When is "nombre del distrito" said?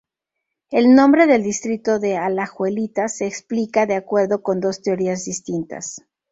0.95-1.99